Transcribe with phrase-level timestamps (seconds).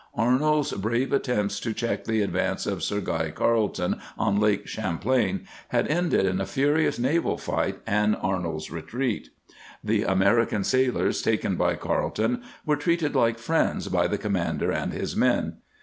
[0.15, 5.41] Arnold's brave attempt to check the advance of Sir Guy Carleton on Lake Cham plain
[5.67, 9.29] had ended in a furious naval fight and Arnold's retreat.
[9.83, 14.91] The American sailors taken by Carleton were treated like friends by the com mander and
[14.91, 15.57] his men.